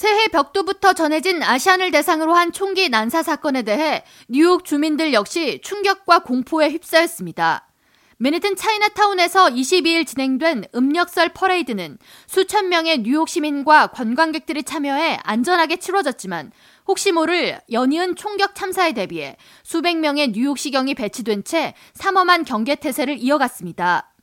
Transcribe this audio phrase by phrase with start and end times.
[0.00, 6.70] 새해 벽두부터 전해진 아시안을 대상으로 한 총기 난사 사건에 대해 뉴욕 주민들 역시 충격과 공포에
[6.70, 7.68] 휩싸였습니다.
[8.16, 16.50] 맨해튼 차이나타운에서 22일 진행된 음력설 퍼레이드는 수천 명의 뉴욕 시민과 관광객들이 참여해 안전하게 치러졌지만
[16.88, 23.18] 혹시 모를 연이은 총격 참사에 대비해 수백 명의 뉴욕 시경이 배치된 채 삼엄한 경계 태세를
[23.18, 24.14] 이어갔습니다.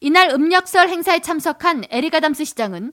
[0.00, 2.92] 이날 음력설 행사에 참석한 에릭 아담스 시장은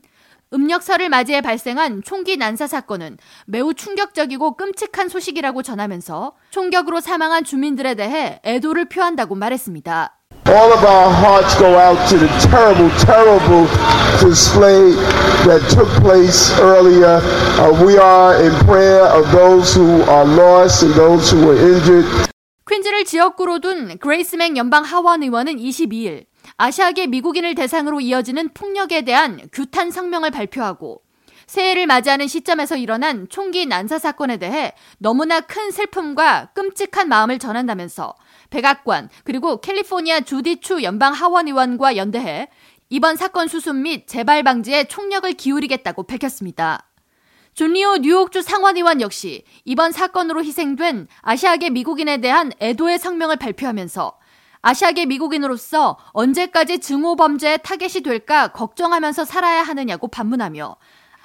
[0.53, 8.39] 음력설을 맞이해 발생한 총기 난사 사건은 매우 충격적이고 끔찍한 소식이라고 전하면서 총격으로 사망한 주민들에 대해
[8.45, 10.19] 애도를 표한다고 말했습니다.
[10.45, 13.65] All of our hearts go out to the terrible, terrible
[14.19, 14.91] display
[15.47, 17.21] that took place earlier.
[17.57, 22.05] Uh, we are in prayer of those who are lost and those who were injured.
[22.69, 26.25] 퀸즈를 지역구로 둔 그레이스맥 연방 하원 의원은 22일
[26.57, 31.01] 아시아계 미국인을 대상으로 이어지는 폭력에 대한 규탄 성명을 발표하고
[31.47, 38.15] 새해를 맞이하는 시점에서 일어난 총기 난사 사건에 대해 너무나 큰 슬픔과 끔찍한 마음을 전한다면서
[38.49, 42.47] 백악관 그리고 캘리포니아 주디추 연방 하원 의원과 연대해
[42.89, 46.89] 이번 사건 수습 및 재발 방지에 총력을 기울이겠다고 밝혔습니다.
[47.55, 54.17] 존리오 뉴욕주 상원의원 역시 이번 사건으로 희생된 아시아계 미국인에 대한 애도의 성명을 발표하면서
[54.63, 60.77] 아시아계 미국인으로서 언제까지 증오 범죄의 타겟이 될까 걱정하면서 살아야 하느냐고 반문하며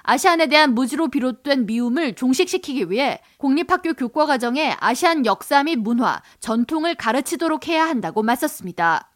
[0.03, 6.97] 아시안에 대한 무지로 비롯된 미움을 종식시키기 위해 공립학교 교과 과정에 아시안 역사 및 문화, 전통을
[6.97, 9.13] 가르치도록 해야 한다고 맞섰습니다.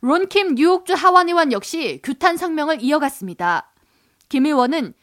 [0.00, 3.72] 론킴 뉴욕주 하원의원 역시 규탄 성명을 이어갔습니다.
[4.28, 4.94] 김 의원은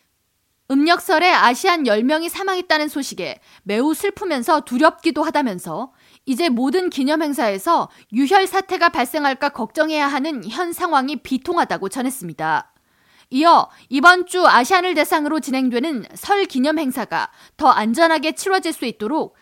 [0.72, 5.92] 음력설에 아시안 10명이 사망했다는 소식에 매우 슬프면서 두렵기도 하다면서
[6.26, 12.74] 이제 모든 기념행사에서 유혈 사태가 발생할까 걱정해야 하는 현 상황이 비통하다고 전했습니다.
[13.32, 19.36] 이어 이번 주 아시안을 대상으로 진행되는 설 기념 행사가 더 안전하게 치러질 수 있도록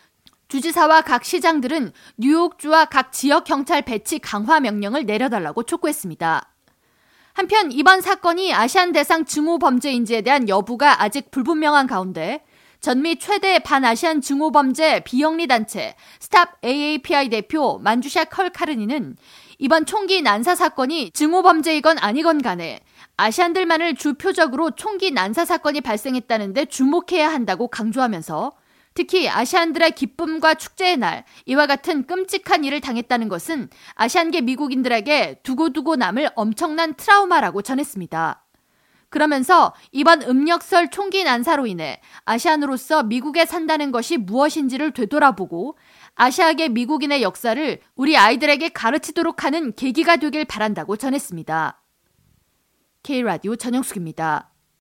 [0.48, 6.49] 주지사와 각 시장들은 뉴욕주와 각 지역 경찰 배치 강화 명령을 내려달라고 촉구했습니다.
[7.32, 12.42] 한편 이번 사건이 아시안 대상 증오 범죄인지에 대한 여부가 아직 불분명한 가운데
[12.80, 19.16] 전미 최대 반아시안 증오 범죄 비영리 단체 스탑 AAPI 대표 만주샤 컬카르니는
[19.58, 22.80] 이번 총기 난사 사건이 증오 범죄이건 아니건 간에
[23.18, 28.52] 아시안들만을 주표적으로 총기 난사 사건이 발생했다는데 주목해야 한다고 강조하면서
[28.94, 36.30] 특히 아시안들의 기쁨과 축제의 날, 이와 같은 끔찍한 일을 당했다는 것은 아시안계 미국인들에게 두고두고 남을
[36.34, 38.44] 엄청난 트라우마라고 전했습니다.
[39.10, 45.76] 그러면서 이번 음력설 총기 난사로 인해 아시안으로서 미국에 산다는 것이 무엇인지를 되돌아보고
[46.14, 51.82] 아시아계 미국인의 역사를 우리 아이들에게 가르치도록 하는 계기가 되길 바란다고 전했습니다.
[53.02, 54.49] K라디오 전영숙입니다.